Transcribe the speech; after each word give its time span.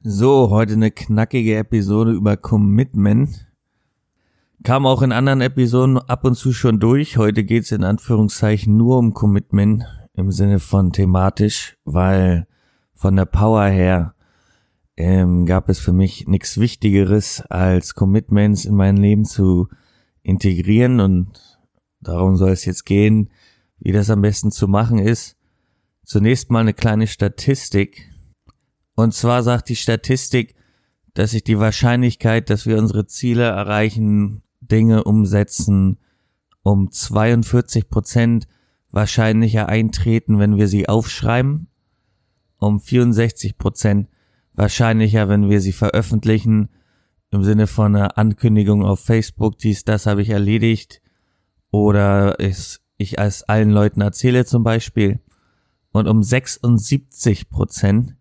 So, 0.00 0.50
heute 0.50 0.74
eine 0.74 0.92
knackige 0.92 1.56
Episode 1.56 2.12
über 2.12 2.36
Commitment. 2.36 3.48
Kam 4.62 4.86
auch 4.86 5.02
in 5.02 5.10
anderen 5.10 5.40
Episoden 5.40 5.98
ab 5.98 6.24
und 6.24 6.36
zu 6.36 6.52
schon 6.52 6.78
durch. 6.78 7.16
Heute 7.16 7.42
geht's 7.42 7.72
in 7.72 7.82
Anführungszeichen 7.82 8.76
nur 8.76 8.96
um 8.98 9.12
Commitment 9.12 9.86
im 10.14 10.30
Sinne 10.30 10.60
von 10.60 10.92
thematisch, 10.92 11.76
weil 11.84 12.46
von 12.94 13.16
der 13.16 13.24
Power 13.24 13.64
her 13.64 14.14
ähm, 14.96 15.46
gab 15.46 15.68
es 15.68 15.80
für 15.80 15.92
mich 15.92 16.28
nichts 16.28 16.58
Wichtigeres 16.60 17.42
als 17.48 17.96
Commitments 17.96 18.66
in 18.66 18.76
mein 18.76 18.98
Leben 18.98 19.24
zu 19.24 19.66
integrieren 20.22 21.00
und 21.00 21.58
darum 22.00 22.36
soll 22.36 22.50
es 22.50 22.64
jetzt 22.66 22.86
gehen, 22.86 23.30
wie 23.80 23.90
das 23.90 24.10
am 24.10 24.22
besten 24.22 24.52
zu 24.52 24.68
machen 24.68 25.00
ist. 25.00 25.36
Zunächst 26.04 26.52
mal 26.52 26.60
eine 26.60 26.72
kleine 26.72 27.08
Statistik. 27.08 28.12
Und 28.98 29.14
zwar 29.14 29.44
sagt 29.44 29.68
die 29.68 29.76
Statistik, 29.76 30.56
dass 31.14 31.30
sich 31.30 31.44
die 31.44 31.60
Wahrscheinlichkeit, 31.60 32.50
dass 32.50 32.66
wir 32.66 32.76
unsere 32.76 33.06
Ziele 33.06 33.44
erreichen, 33.44 34.42
Dinge 34.60 35.04
umsetzen, 35.04 35.98
um 36.64 36.90
42 36.90 37.90
Prozent 37.90 38.48
wahrscheinlicher 38.90 39.68
eintreten, 39.68 40.40
wenn 40.40 40.56
wir 40.56 40.66
sie 40.66 40.88
aufschreiben, 40.88 41.68
um 42.56 42.80
64 42.80 43.56
Prozent 43.56 44.08
wahrscheinlicher, 44.54 45.28
wenn 45.28 45.48
wir 45.48 45.60
sie 45.60 45.72
veröffentlichen, 45.72 46.68
im 47.30 47.44
Sinne 47.44 47.68
von 47.68 47.94
einer 47.94 48.18
Ankündigung 48.18 48.84
auf 48.84 48.98
Facebook, 48.98 49.58
dies, 49.58 49.84
das 49.84 50.06
habe 50.06 50.22
ich 50.22 50.30
erledigt, 50.30 51.02
oder 51.70 52.40
ist, 52.40 52.80
ich 52.96 53.20
als 53.20 53.44
allen 53.44 53.70
Leuten 53.70 54.00
erzähle 54.00 54.44
zum 54.44 54.64
Beispiel, 54.64 55.20
und 55.92 56.08
um 56.08 56.24
76 56.24 57.48
Prozent, 57.48 58.17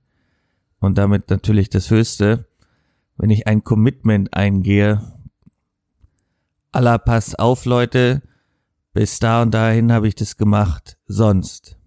und 0.79 0.97
damit 0.97 1.29
natürlich 1.29 1.69
das 1.69 1.89
Höchste, 1.89 2.47
wenn 3.17 3.29
ich 3.29 3.47
ein 3.47 3.63
Commitment 3.63 4.33
eingehe, 4.33 5.01
aller 6.71 6.99
pass 6.99 7.35
auf 7.35 7.65
Leute, 7.65 8.21
bis 8.93 9.19
da 9.19 9.41
und 9.41 9.53
dahin 9.53 9.91
habe 9.91 10.07
ich 10.07 10.15
das 10.15 10.37
gemacht, 10.37 10.97
sonst. 11.05 11.77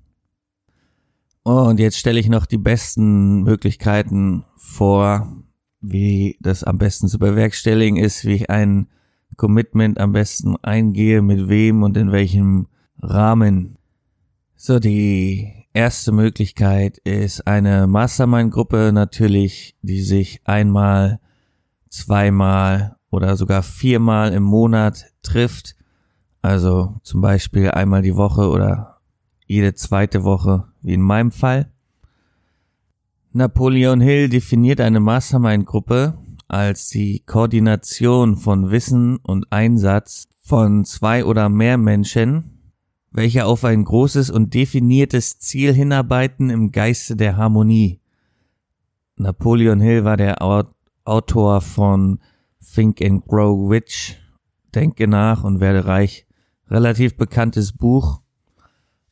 Und 1.42 1.80
jetzt 1.80 1.98
stelle 1.98 2.20
ich 2.20 2.28
noch 2.28 2.46
die 2.46 2.58
besten 2.58 3.42
Möglichkeiten 3.42 4.44
vor, 4.56 5.44
wie 5.80 6.36
das 6.40 6.64
am 6.64 6.78
besten 6.78 7.08
zu 7.08 7.18
bewerkstelligen 7.18 7.96
ist, 7.96 8.24
wie 8.24 8.34
ich 8.34 8.50
ein 8.50 8.88
Commitment 9.36 9.98
am 9.98 10.12
besten 10.12 10.56
eingehe, 10.56 11.22
mit 11.22 11.48
wem 11.48 11.82
und 11.82 11.96
in 11.96 12.12
welchem 12.12 12.68
Rahmen. 13.00 13.78
So, 14.54 14.78
die 14.78 15.59
erste 15.72 16.12
Möglichkeit 16.12 16.98
ist 16.98 17.46
eine 17.46 17.86
Mastermind-Gruppe 17.86 18.90
natürlich, 18.92 19.76
die 19.82 20.02
sich 20.02 20.40
einmal, 20.44 21.20
zweimal 21.88 22.96
oder 23.10 23.36
sogar 23.36 23.62
viermal 23.62 24.32
im 24.32 24.42
Monat 24.42 25.06
trifft. 25.22 25.76
Also 26.42 26.96
zum 27.02 27.20
Beispiel 27.20 27.70
einmal 27.70 28.02
die 28.02 28.16
Woche 28.16 28.48
oder 28.48 29.00
jede 29.46 29.74
zweite 29.74 30.24
Woche, 30.24 30.68
wie 30.80 30.94
in 30.94 31.02
meinem 31.02 31.32
Fall. 31.32 31.72
Napoleon 33.32 34.00
Hill 34.00 34.28
definiert 34.28 34.80
eine 34.80 35.00
Mastermind-Gruppe 35.00 36.18
als 36.48 36.88
die 36.88 37.20
Koordination 37.20 38.36
von 38.36 38.70
Wissen 38.70 39.18
und 39.18 39.52
Einsatz 39.52 40.26
von 40.42 40.84
zwei 40.84 41.24
oder 41.24 41.48
mehr 41.48 41.78
Menschen, 41.78 42.59
welche 43.10 43.44
auf 43.44 43.64
ein 43.64 43.84
großes 43.84 44.30
und 44.30 44.54
definiertes 44.54 45.38
Ziel 45.38 45.72
hinarbeiten 45.72 46.50
im 46.50 46.72
Geiste 46.72 47.16
der 47.16 47.36
Harmonie. 47.36 48.00
Napoleon 49.16 49.80
Hill 49.80 50.04
war 50.04 50.16
der 50.16 50.42
Autor 51.04 51.60
von 51.60 52.20
Think 52.74 53.02
and 53.02 53.26
Grow 53.26 53.70
Rich, 53.70 54.18
Denke 54.74 55.08
nach 55.08 55.42
und 55.42 55.60
werde 55.60 55.84
reich, 55.86 56.26
relativ 56.68 57.16
bekanntes 57.16 57.72
Buch, 57.72 58.20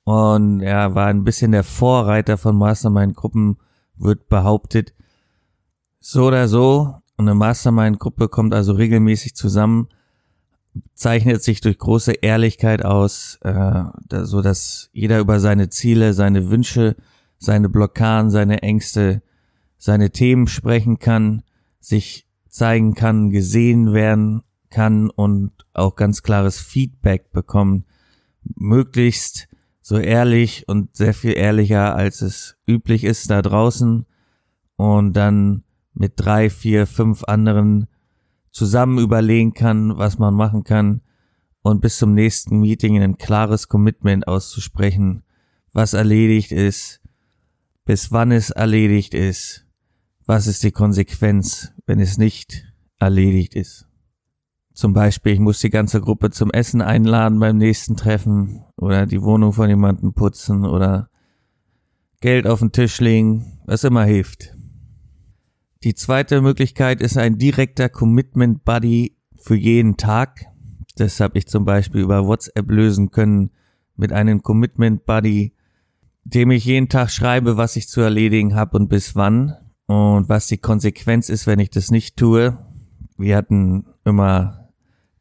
und 0.09 0.62
er 0.62 0.94
war 0.94 1.09
ein 1.09 1.23
bisschen 1.23 1.53
der 1.53 1.65
Vorreiter 1.65 2.39
von 2.39 2.56
Mastermind-Gruppen, 2.56 3.59
wird 3.99 4.31
behauptet. 4.31 4.94
So 6.00 6.28
oder 6.28 6.49
so, 6.49 6.94
eine 7.19 7.34
Mastermind-Gruppe 7.34 8.31
kommt 8.31 8.55
also 8.55 8.73
regelmäßig 8.73 9.34
zusammen, 9.34 9.89
zeichnet 10.95 11.43
sich 11.43 11.61
durch 11.61 11.79
große 11.79 12.12
Ehrlichkeit 12.12 12.84
aus, 12.84 13.39
äh, 13.43 13.84
so 14.23 14.43
dass 14.43 14.91
jeder 14.93 15.21
über 15.21 15.41
seine 15.41 15.71
Ziele, 15.71 16.15
seine 16.15 16.51
Wünsche, 16.51 16.97
seine 17.39 17.69
Blockaden, 17.69 18.31
seine 18.31 18.62
Ängste, 18.62 19.23
seine 19.77 20.11
Themen 20.11 20.47
sprechen 20.47 20.99
kann, 20.99 21.43
sich 21.81 22.27
zeigen 22.49 22.95
kann, 22.95 23.31
gesehen 23.31 23.93
werden 23.93 24.43
kann 24.71 25.11
und 25.11 25.53
auch 25.73 25.97
ganz 25.97 26.23
klares 26.23 26.59
Feedback 26.59 27.31
bekommen, 27.33 27.85
möglichst 28.43 29.49
so 29.81 29.97
ehrlich 29.99 30.69
und 30.69 30.97
sehr 30.97 31.15
viel 31.15 31.37
ehrlicher, 31.37 31.97
als 31.97 32.21
es 32.21 32.56
üblich 32.67 33.05
ist 33.05 33.31
da 33.31 33.41
draußen. 33.41 34.05
Und 34.77 35.12
dann 35.15 35.65
mit 35.95 36.12
drei, 36.17 36.50
vier, 36.50 36.87
fünf 36.87 37.25
anderen 37.25 37.87
zusammen 38.59 38.99
überlegen 38.99 39.55
kann, 39.55 39.97
was 39.97 40.19
man 40.19 40.35
machen 40.35 40.65
kann 40.65 41.01
und 41.63 41.81
bis 41.81 41.97
zum 41.99 42.13
nächsten 42.13 42.59
Meeting 42.59 43.01
ein 43.01 43.17
klares 43.17 43.69
Commitment 43.69 44.27
auszusprechen, 44.27 45.23
was 45.73 45.95
erledigt 45.95 46.51
ist, 46.51 47.01
bis 47.85 48.11
wann 48.11 48.33
es 48.33 48.51
erledigt 48.51 49.15
ist, 49.15 49.65
was 50.27 50.49
ist 50.49 50.65
die 50.65 50.73
Konsequenz, 50.73 51.73
wenn 51.87 52.01
es 52.01 52.19
nicht 52.19 52.65
erledigt 52.99 53.55
ist. 53.55 53.87
Zum 54.73 54.93
Beispiel, 54.93 55.35
ich 55.35 55.41
muss 55.41 55.61
die 55.61 55.71
ganze 55.71 56.01
Gruppe 56.01 56.31
zum 56.31 56.51
Essen 56.51 56.83
einladen 56.83 57.39
beim 57.39 57.59
nächsten 57.59 57.97
Treffen 57.97 58.65
oder 58.77 59.07
die 59.07 59.23
Wohnung 59.23 59.53
von 59.53 59.69
jemandem 59.69 60.15
putzen 60.15 60.65
oder 60.65 61.11
Geld 62.21 62.49
auf 62.49 62.59
den 62.59 62.73
Tisch 62.73 63.01
legen, 63.01 63.61
was 63.67 63.85
immer 63.85 64.05
hilft. 64.05 64.58
Die 65.84 65.94
zweite 65.94 66.41
Möglichkeit 66.41 67.00
ist 67.00 67.16
ein 67.16 67.39
direkter 67.39 67.89
Commitment 67.89 68.65
Buddy 68.65 69.16
für 69.37 69.55
jeden 69.55 69.97
Tag. 69.97 70.47
Das 70.97 71.21
habe 71.21 71.39
ich 71.39 71.47
zum 71.47 71.65
Beispiel 71.65 72.00
über 72.00 72.27
WhatsApp 72.27 72.71
lösen 72.71 73.11
können 73.11 73.50
mit 73.97 74.12
einem 74.12 74.43
Commitment 74.43 75.06
Buddy, 75.06 75.55
dem 76.25 76.50
ich 76.50 76.65
jeden 76.65 76.88
Tag 76.88 77.11
schreibe, 77.11 77.56
was 77.56 77.77
ich 77.77 77.88
zu 77.88 78.00
erledigen 78.00 78.55
habe 78.55 78.77
und 78.77 78.88
bis 78.88 79.15
wann 79.15 79.56
und 79.87 80.28
was 80.28 80.49
die 80.49 80.59
Konsequenz 80.59 81.28
ist, 81.28 81.47
wenn 81.47 81.61
ich 81.61 81.71
das 81.71 81.91
nicht 81.91 82.17
tue. 82.17 82.59
Wir 83.17 83.37
hatten 83.37 83.87
immer 84.05 84.59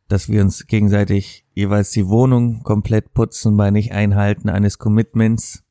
dass 0.08 0.30
wir 0.30 0.42
uns 0.42 0.68
gegenseitig 0.68 1.46
jeweils 1.54 1.92
die 1.92 2.08
Wohnung 2.08 2.64
komplett 2.64 3.14
putzen 3.14 3.58
bei 3.58 3.72
Nicht-Einhalten 3.72 4.50
eines 4.50 4.78
Commitments. 4.78 5.64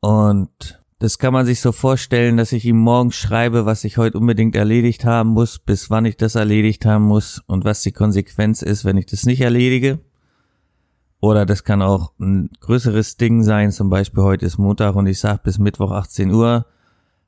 Und 0.00 0.83
das 1.04 1.18
kann 1.18 1.34
man 1.34 1.44
sich 1.44 1.60
so 1.60 1.70
vorstellen, 1.70 2.38
dass 2.38 2.52
ich 2.52 2.64
ihm 2.64 2.78
morgen 2.78 3.12
schreibe, 3.12 3.66
was 3.66 3.84
ich 3.84 3.98
heute 3.98 4.16
unbedingt 4.16 4.56
erledigt 4.56 5.04
haben 5.04 5.28
muss, 5.28 5.58
bis 5.58 5.90
wann 5.90 6.06
ich 6.06 6.16
das 6.16 6.34
erledigt 6.34 6.86
haben 6.86 7.04
muss 7.04 7.42
und 7.46 7.66
was 7.66 7.82
die 7.82 7.92
Konsequenz 7.92 8.62
ist, 8.62 8.86
wenn 8.86 8.96
ich 8.96 9.04
das 9.04 9.26
nicht 9.26 9.42
erledige. 9.42 10.00
Oder 11.20 11.44
das 11.44 11.62
kann 11.62 11.82
auch 11.82 12.12
ein 12.18 12.48
größeres 12.58 13.18
Ding 13.18 13.42
sein, 13.42 13.70
zum 13.70 13.90
Beispiel 13.90 14.22
heute 14.22 14.46
ist 14.46 14.56
Montag 14.56 14.96
und 14.96 15.06
ich 15.06 15.20
sage 15.20 15.42
bis 15.44 15.58
Mittwoch 15.58 15.90
18 15.90 16.30
Uhr 16.32 16.64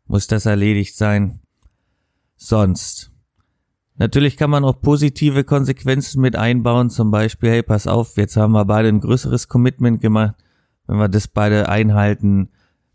muss 0.07 0.27
das 0.27 0.47
erledigt 0.47 0.97
sein. 0.97 1.41
Sonst 2.35 3.13
Natürlich 3.99 4.39
kann 4.39 4.49
man 4.49 4.65
auch 4.65 4.81
positive 4.81 5.45
Konsequenzen 5.45 6.23
mit 6.23 6.35
einbauen, 6.35 6.89
zum 6.89 7.11
Beispiel, 7.11 7.51
hey, 7.51 7.63
pass 7.63 7.87
auf, 7.87 8.17
jetzt 8.17 8.39
haben 8.39 8.53
wir 8.53 8.65
beide 8.65 8.89
ein 8.89 9.01
größeres 9.01 9.49
Commitment 9.49 10.01
gemacht. 10.01 10.35
Wenn 10.87 10.97
wir 10.97 11.09
das 11.11 11.29
beide 11.29 11.69
einhalten, 11.69 12.49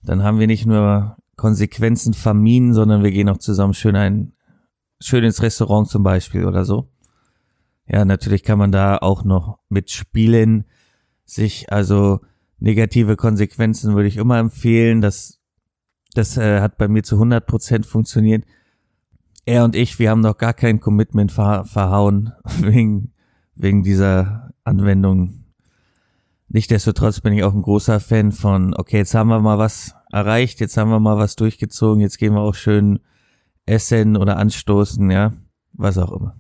dann 0.04 0.24
haben 0.24 0.40
wir 0.40 0.48
nicht 0.48 0.66
nur 0.66 1.18
Konsequenzen 1.36 2.14
vermieden, 2.14 2.74
sondern 2.74 3.04
wir 3.04 3.12
gehen 3.12 3.30
auch 3.30 3.38
zusammen 3.38 3.74
schön 3.74 3.96
ein, 3.96 4.34
schön 5.00 5.24
ins 5.24 5.42
Restaurant 5.42 5.88
zum 5.88 6.04
Beispiel 6.04 6.46
oder 6.46 6.66
so. 6.66 6.90
Ja, 7.88 8.06
natürlich 8.06 8.44
kann 8.44 8.60
man 8.60 8.72
da 8.72 8.98
auch 8.98 9.24
noch 9.24 9.60
mitspielen, 9.70 10.66
sich 11.26 11.72
also 11.72 12.20
negative 12.60 13.16
Konsequenzen 13.16 13.96
würde 13.96 14.08
ich 14.08 14.18
immer 14.18 14.38
empfehlen. 14.38 15.02
Das, 15.02 15.40
das 16.14 16.38
äh, 16.38 16.62
hat 16.62 16.78
bei 16.78 16.88
mir 16.88 17.04
zu 17.04 17.16
100 17.16 17.46
Prozent 17.46 17.86
funktioniert 17.86 18.46
er 19.46 19.64
und 19.64 19.76
ich, 19.76 20.00
wir 20.00 20.10
haben 20.10 20.22
noch 20.22 20.38
gar 20.38 20.54
kein 20.54 20.80
Commitment 20.80 21.32
ver 21.32 21.66
verhauen 21.66 22.34
wegen, 22.60 23.14
wegen 23.56 23.84
dieser 23.84 24.54
Anwendung. 24.64 25.41
Nichtsdestotrotz 26.54 27.22
bin 27.22 27.32
ich 27.32 27.46
auch 27.46 27.54
ein 27.54 27.62
großer 27.62 28.02
Fan 28.02 28.34
von, 28.34 28.74
okay, 28.76 28.98
jetzt 28.98 29.16
haben 29.16 29.30
wir 29.30 29.40
mal 29.40 29.58
was 29.58 29.96
erreicht, 30.12 30.60
jetzt 30.60 30.76
haben 30.76 30.92
wir 30.92 31.00
mal 31.00 31.18
was 31.18 31.38
durchgezogen, 31.38 32.02
jetzt 32.02 32.18
gehen 32.18 32.34
wir 32.34 32.42
auch 32.42 32.56
schön 32.56 33.00
essen 33.66 34.18
oder 34.18 34.36
anstoßen, 34.36 35.10
ja, 35.12 35.32
was 35.72 35.98
auch 35.98 36.12
immer. 36.12 36.36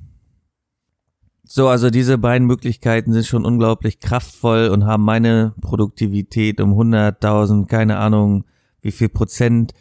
So, 1.43 1.69
also 1.69 1.89
diese 1.89 2.17
beiden 2.17 2.45
Möglichkeiten 2.45 3.13
sind 3.13 3.25
schon 3.25 3.45
unglaublich 3.45 3.99
kraftvoll 3.99 4.67
und 4.67 4.85
haben 4.85 5.03
meine 5.03 5.53
Produktivität 5.61 6.59
um 6.59 6.73
100.000, 6.73 7.67
keine 7.67 7.97
Ahnung, 7.97 8.43
wie 8.81 8.91
viel 8.91 9.09
Prozent 9.09 9.73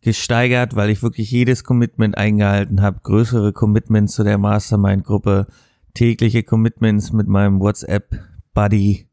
gesteigert, 0.00 0.76
weil 0.76 0.88
ich 0.88 1.02
wirklich 1.02 1.30
jedes 1.30 1.62
Commitment 1.62 2.16
eingehalten 2.16 2.80
habe, 2.80 3.00
größere 3.02 3.52
Commitments 3.52 4.14
zu 4.14 4.24
der 4.24 4.38
Mastermind-Gruppe, 4.38 5.46
tägliche 5.92 6.42
Commitments 6.42 7.12
mit 7.12 7.28
meinem 7.28 7.60
WhatsApp-Buddy 7.60 9.07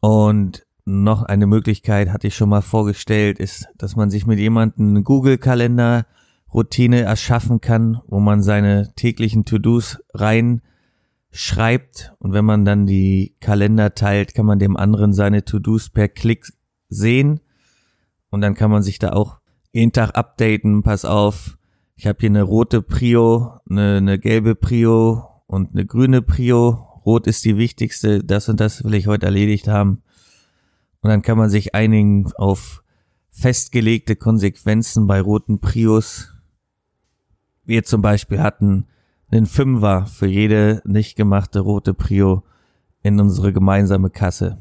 und 0.00 0.66
noch 0.84 1.22
eine 1.22 1.46
Möglichkeit 1.46 2.10
hatte 2.10 2.26
ich 2.26 2.34
schon 2.34 2.48
mal 2.48 2.62
vorgestellt, 2.62 3.38
ist, 3.38 3.68
dass 3.76 3.96
man 3.96 4.10
sich 4.10 4.26
mit 4.26 4.38
jemandem 4.38 4.88
eine 4.88 5.02
Google-Kalender 5.02 6.06
Routine 6.52 7.02
erschaffen 7.02 7.60
kann, 7.60 8.00
wo 8.08 8.18
man 8.18 8.42
seine 8.42 8.92
täglichen 8.96 9.44
To-Dos 9.44 10.00
reinschreibt. 10.14 12.12
Und 12.18 12.32
wenn 12.32 12.44
man 12.44 12.64
dann 12.64 12.86
die 12.86 13.36
Kalender 13.40 13.94
teilt, 13.94 14.34
kann 14.34 14.46
man 14.46 14.58
dem 14.58 14.76
anderen 14.76 15.12
seine 15.12 15.44
To-Dos 15.44 15.90
per 15.90 16.08
Klick 16.08 16.52
sehen. 16.88 17.40
Und 18.30 18.40
dann 18.40 18.54
kann 18.54 18.70
man 18.70 18.82
sich 18.82 18.98
da 18.98 19.12
auch 19.12 19.38
jeden 19.72 19.92
Tag 19.92 20.16
updaten, 20.16 20.82
pass 20.82 21.04
auf, 21.04 21.56
ich 21.94 22.06
habe 22.06 22.18
hier 22.20 22.30
eine 22.30 22.42
rote 22.42 22.82
Prio, 22.82 23.60
eine, 23.68 23.98
eine 23.98 24.18
gelbe 24.18 24.54
Prio 24.54 25.28
und 25.46 25.72
eine 25.72 25.84
grüne 25.84 26.22
Prio. 26.22 26.86
Rot 27.04 27.26
ist 27.26 27.44
die 27.44 27.56
wichtigste, 27.56 28.22
das 28.22 28.48
und 28.48 28.60
das 28.60 28.84
will 28.84 28.94
ich 28.94 29.06
heute 29.06 29.26
erledigt 29.26 29.68
haben. 29.68 30.02
Und 31.00 31.10
dann 31.10 31.22
kann 31.22 31.38
man 31.38 31.50
sich 31.50 31.74
einigen 31.74 32.30
auf 32.34 32.82
festgelegte 33.30 34.16
Konsequenzen 34.16 35.06
bei 35.06 35.20
roten 35.20 35.60
Prios. 35.60 36.34
Wir 37.64 37.84
zum 37.84 38.02
Beispiel 38.02 38.40
hatten 38.40 38.86
einen 39.30 39.46
Fünfer 39.46 40.06
für 40.06 40.26
jede 40.26 40.82
nicht 40.84 41.16
gemachte 41.16 41.60
rote 41.60 41.94
Prio 41.94 42.42
in 43.02 43.18
unsere 43.20 43.52
gemeinsame 43.52 44.10
Kasse. 44.10 44.58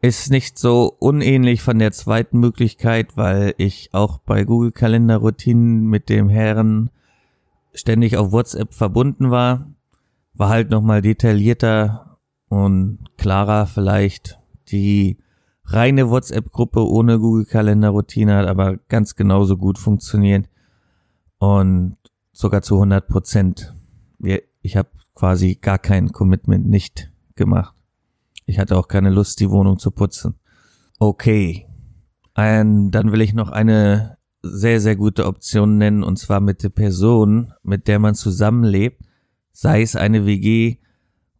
Ist 0.00 0.30
nicht 0.30 0.58
so 0.58 0.94
unähnlich 0.98 1.62
von 1.62 1.78
der 1.78 1.92
zweiten 1.92 2.38
Möglichkeit, 2.38 3.16
weil 3.16 3.54
ich 3.56 3.88
auch 3.92 4.18
bei 4.18 4.44
Google 4.44 4.72
Kalender 4.72 5.16
Routinen 5.16 5.86
mit 5.86 6.10
dem 6.10 6.28
Herren 6.28 6.90
ständig 7.72 8.16
auf 8.16 8.32
WhatsApp 8.32 8.74
verbunden 8.74 9.30
war. 9.30 9.73
War 10.34 10.48
halt 10.48 10.70
nochmal 10.70 11.02
detaillierter 11.02 12.18
und 12.48 12.98
klarer 13.16 13.66
vielleicht. 13.66 14.38
Die 14.68 15.18
reine 15.64 16.10
WhatsApp-Gruppe 16.10 16.86
ohne 16.86 17.18
Google 17.18 17.44
Kalender 17.44 17.90
Routine 17.90 18.36
hat 18.36 18.46
aber 18.46 18.76
ganz 18.88 19.14
genauso 19.14 19.56
gut 19.56 19.78
funktioniert. 19.78 20.48
Und 21.38 21.96
sogar 22.32 22.62
zu 22.62 22.74
100 22.74 23.06
Prozent. 23.08 23.74
Ich 24.62 24.76
habe 24.76 24.88
quasi 25.14 25.54
gar 25.54 25.78
kein 25.78 26.12
Commitment 26.12 26.66
nicht 26.66 27.12
gemacht. 27.34 27.74
Ich 28.46 28.58
hatte 28.58 28.76
auch 28.76 28.88
keine 28.88 29.10
Lust, 29.10 29.40
die 29.40 29.50
Wohnung 29.50 29.78
zu 29.78 29.90
putzen. 29.90 30.34
Okay. 30.98 31.66
Ein, 32.34 32.90
dann 32.90 33.12
will 33.12 33.20
ich 33.20 33.32
noch 33.32 33.50
eine 33.50 34.18
sehr, 34.42 34.80
sehr 34.80 34.96
gute 34.96 35.26
Option 35.26 35.78
nennen, 35.78 36.02
und 36.02 36.18
zwar 36.18 36.40
mit 36.40 36.62
der 36.62 36.68
Person, 36.68 37.52
mit 37.62 37.88
der 37.88 37.98
man 37.98 38.14
zusammenlebt, 38.14 39.03
sei 39.54 39.82
es 39.82 39.96
eine 39.96 40.26
WG 40.26 40.76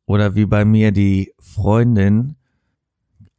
oder 0.06 0.34
wie 0.34 0.46
bei 0.46 0.64
mir 0.64 0.93
die 0.93 1.34
Freundin. 1.38 2.37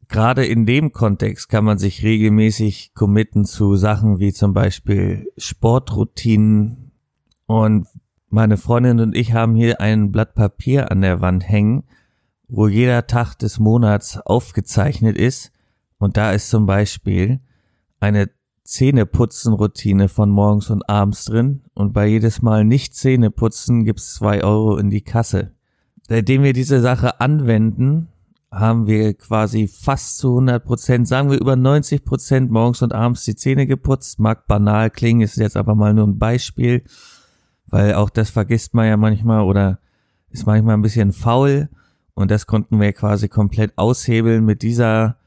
Gerade 0.08 0.46
in 0.46 0.68
dem 0.68 0.92
Kontext 0.92 1.50
kann 1.50 1.66
man 1.66 1.80
sich 1.80 2.04
regelmäßig 2.04 2.94
committen 2.94 3.46
zu 3.46 3.76
Sachen 3.78 4.20
wie 4.20 4.34
zum 4.34 4.54
Beispiel 4.54 5.32
Sportroutinen. 5.38 6.92
Und 7.48 7.88
meine 8.30 8.58
Freundin 8.58 9.00
und 9.00 9.16
ich 9.16 9.34
haben 9.34 9.56
hier 9.56 9.82
ein 9.82 10.12
Blatt 10.12 10.36
Papier 10.36 10.92
an 10.92 11.02
der 11.02 11.22
Wand 11.22 11.48
hängen, 11.48 11.86
wo 12.48 12.68
jeder 12.68 13.08
Tag 13.08 13.36
des 13.36 13.58
Monats 13.58 14.18
aufgezeichnet 14.18 15.18
ist. 15.18 15.52
Und 15.98 16.18
da 16.18 16.32
ist 16.34 16.50
zum 16.50 16.66
Beispiel 16.66 17.40
eine 18.00 18.30
Zähneputzen-Routine 18.66 20.10
von 20.10 20.30
morgens 20.30 20.70
und 20.70 20.90
abends 20.90 21.26
drin. 21.26 21.62
Und 21.74 21.94
bei 21.94 22.08
jedes 22.08 22.42
Mal 22.42 22.66
nicht 22.66 22.96
Zähneputzen 22.96 23.86
gibt's 23.86 24.16
zwei 24.16 24.44
Euro 24.44 24.78
in 24.78 24.90
die 24.90 25.02
Kasse. 25.02 25.52
Seitdem 26.08 26.44
wir 26.44 26.54
diese 26.54 26.82
Sache 26.82 27.22
anwenden, 27.22 28.10
haben 28.52 28.88
wir 28.88 29.14
quasi 29.14 29.68
fast 29.68 30.18
zu 30.18 30.30
100 30.30 30.64
Prozent, 30.64 31.08
sagen 31.08 31.30
wir 31.30 31.40
über 31.40 31.56
90 31.56 32.06
Prozent 32.06 32.52
morgens 32.52 32.82
und 32.82 32.94
abends 32.94 33.24
die 33.26 33.36
Zähne 33.36 33.68
geputzt. 33.68 34.20
Mag 34.20 34.48
banal 34.48 34.90
klingen, 34.90 35.22
ist 35.22 35.38
jetzt 35.38 35.58
aber 35.58 35.76
mal 35.76 35.94
nur 35.94 36.08
ein 36.08 36.18
Beispiel, 36.18 36.84
weil 37.68 37.94
auch 37.94 38.10
das 38.10 38.30
vergisst 38.30 38.74
man 38.74 38.88
ja 38.88 38.98
manchmal 38.98 39.42
oder 39.42 39.80
ist 40.30 40.46
manchmal 40.46 40.76
ein 40.76 40.82
bisschen 40.82 41.12
faul. 41.12 41.70
Und 42.14 42.32
das 42.32 42.48
konnten 42.48 42.80
wir 42.80 42.94
quasi 42.94 43.28
komplett 43.28 43.78
aushebeln 43.78 44.46
mit 44.46 44.62
dieser, 44.62 45.18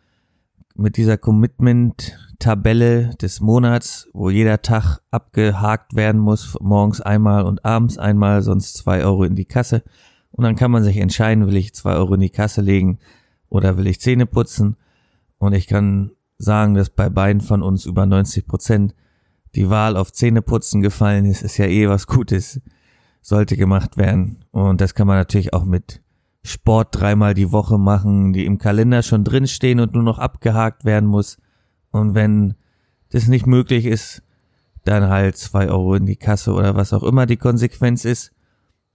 mit 0.79 0.97
dieser 0.97 1.19
Commitment-Tabelle 1.19 3.11
des 3.21 3.41
Monats, 3.41 4.09
wo 4.13 4.31
jeder 4.31 4.63
Tag 4.63 5.01
abgehakt 5.11 5.97
werden 5.97 6.21
muss, 6.21 6.57
morgens 6.61 7.01
einmal 7.01 7.45
und 7.45 7.65
abends 7.65 7.99
einmal, 7.99 8.43
sonst 8.43 8.77
zwei 8.77 9.05
Euro 9.05 9.25
in 9.25 9.35
die 9.35 9.45
Kasse. 9.45 9.83
Und 10.31 10.45
dann 10.45 10.55
kann 10.55 10.71
man 10.71 10.85
sich 10.85 10.99
entscheiden, 10.99 11.49
will 11.49 11.57
ich 11.57 11.75
zwei 11.75 11.95
Euro 11.95 12.15
in 12.15 12.21
die 12.21 12.31
Kasse 12.31 12.61
legen 12.61 13.01
oder 13.49 13.77
will 13.77 13.89
ich 13.89 14.01
Zähne 14.01 14.27
putzen. 14.27 14.77
Und 15.39 15.53
ich 15.53 15.67
kann 15.67 16.13
sagen, 16.39 16.75
dass 16.75 16.91
bei 16.91 17.11
beiden 17.11 17.41
von 17.43 17.63
uns 17.63 17.85
über 17.85 18.07
90 18.07 18.47
Prozent 18.47 18.95
die 19.57 19.71
Wahl 19.71 19.97
auf 19.97 20.13
Zähneputzen 20.13 20.81
gefallen 20.81 21.25
ist, 21.25 21.43
ist 21.43 21.57
ja 21.57 21.67
eh 21.67 21.89
was 21.89 22.07
Gutes, 22.07 22.61
sollte 23.21 23.57
gemacht 23.57 23.97
werden. 23.97 24.45
Und 24.53 24.81
das 24.81 24.95
kann 24.95 25.09
man 25.09 25.17
natürlich 25.17 25.55
auch 25.55 25.65
mit 25.65 26.03
Sport 26.49 26.89
dreimal 26.99 27.35
die 27.35 27.53
Woche 27.53 27.79
machen, 27.79 28.33
die 28.33 28.45
im 28.45 28.59
Kalender 28.59 29.03
schon 29.03 29.25
drinstehen 29.25 29.81
und 29.81 29.95
nur 29.95 30.03
noch 30.03 30.19
abgehakt 30.19 30.85
werden 30.85 31.09
muss. 31.09 31.39
Und 31.91 32.15
wenn 32.15 32.55
das 33.11 33.29
nicht 33.29 33.47
möglich 33.47 33.87
ist, 33.87 34.23
dann 34.85 35.09
halt 35.09 35.37
zwei 35.37 35.69
Euro 35.69 35.95
in 35.95 36.07
die 36.07 36.17
Kasse 36.17 36.53
oder 36.53 36.75
was 36.75 36.93
auch 36.93 37.03
immer 37.03 37.27
die 37.27 37.37
Konsequenz 37.37 38.05
ist. 38.05 38.33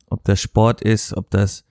Ob 0.09 0.23
das 0.23 0.39
Sport 0.39 0.81
ist, 0.81 1.15
ob 1.15 1.29
das 1.29 1.65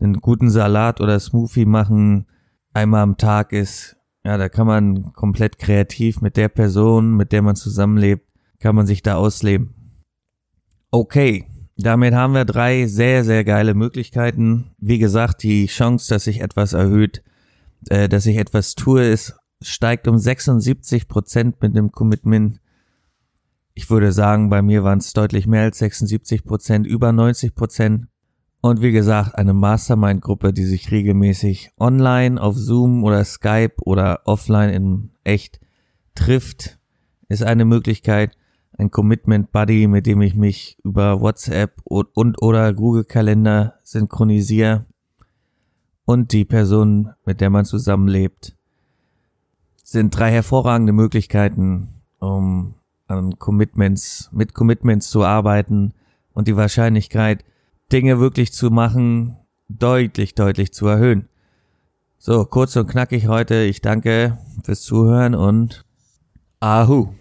einen 0.00 0.20
guten 0.20 0.50
Salat 0.50 1.00
oder 1.00 1.18
Smoothie 1.18 1.66
machen 1.66 2.26
einmal 2.72 3.02
am 3.02 3.16
Tag 3.16 3.52
ist. 3.52 3.96
Ja, 4.24 4.36
da 4.36 4.48
kann 4.48 4.66
man 4.66 5.12
komplett 5.12 5.58
kreativ 5.58 6.20
mit 6.20 6.36
der 6.36 6.48
Person, 6.48 7.16
mit 7.16 7.32
der 7.32 7.42
man 7.42 7.56
zusammenlebt, 7.56 8.26
kann 8.58 8.76
man 8.76 8.86
sich 8.86 9.02
da 9.02 9.16
ausleben. 9.16 9.74
Okay, 10.90 11.46
damit 11.82 12.14
haben 12.14 12.34
wir 12.34 12.44
drei 12.44 12.86
sehr, 12.86 13.24
sehr 13.24 13.44
geile 13.44 13.74
Möglichkeiten. 13.74 14.72
Wie 14.78 14.98
gesagt, 14.98 15.42
die 15.42 15.66
Chance, 15.66 16.12
dass 16.12 16.24
sich 16.24 16.40
etwas 16.40 16.72
erhöht, 16.72 17.22
äh, 17.88 18.08
dass 18.08 18.26
ich 18.26 18.36
etwas 18.36 18.74
tue, 18.74 19.04
ist, 19.04 19.36
steigt 19.62 20.08
um 20.08 20.18
76 20.18 21.08
Prozent 21.08 21.62
mit 21.62 21.76
dem 21.76 21.92
Commitment. 21.92 22.60
Ich 23.74 23.88
würde 23.88 24.12
sagen, 24.12 24.50
bei 24.50 24.62
mir 24.62 24.84
waren 24.84 24.98
es 24.98 25.12
deutlich 25.12 25.46
mehr 25.46 25.62
als 25.62 25.78
76 25.78 26.44
Prozent, 26.44 26.86
über 26.86 27.12
90 27.12 27.54
Prozent. 27.54 28.06
Und 28.60 28.82
wie 28.82 28.92
gesagt, 28.92 29.36
eine 29.36 29.54
Mastermind-Gruppe, 29.54 30.52
die 30.52 30.66
sich 30.66 30.90
regelmäßig 30.90 31.70
online 31.78 32.40
auf 32.40 32.56
Zoom 32.56 33.04
oder 33.04 33.24
Skype 33.24 33.76
oder 33.84 34.20
offline 34.24 34.70
in 34.70 35.10
echt 35.24 35.60
trifft, 36.14 36.78
ist 37.28 37.42
eine 37.42 37.64
Möglichkeit 37.64 38.36
ein 38.80 38.90
Commitment 38.90 39.52
Buddy, 39.52 39.86
mit 39.86 40.06
dem 40.06 40.22
ich 40.22 40.34
mich 40.34 40.78
über 40.82 41.20
WhatsApp 41.20 41.80
und, 41.84 42.08
und 42.14 42.42
oder 42.42 42.72
Google 42.72 43.04
Kalender 43.04 43.74
synchronisiere 43.82 44.86
und 46.06 46.32
die 46.32 46.46
Person, 46.46 47.10
mit 47.26 47.40
der 47.42 47.50
man 47.50 47.66
zusammenlebt, 47.66 48.56
sind 49.84 50.16
drei 50.16 50.32
hervorragende 50.32 50.94
Möglichkeiten, 50.94 52.00
um 52.20 52.74
an 53.06 53.38
Commitments, 53.38 54.30
mit 54.32 54.54
Commitments 54.54 55.10
zu 55.10 55.24
arbeiten 55.24 55.92
und 56.32 56.48
die 56.48 56.56
Wahrscheinlichkeit, 56.56 57.44
Dinge 57.92 58.18
wirklich 58.18 58.52
zu 58.52 58.70
machen, 58.70 59.36
deutlich, 59.68 60.34
deutlich 60.34 60.72
zu 60.72 60.86
erhöhen. 60.86 61.28
So, 62.18 62.44
kurz 62.44 62.76
und 62.76 62.88
knackig 62.88 63.26
heute. 63.26 63.62
Ich 63.62 63.82
danke 63.82 64.38
fürs 64.62 64.82
Zuhören 64.82 65.34
und 65.34 65.84
Ahu. 66.60 67.19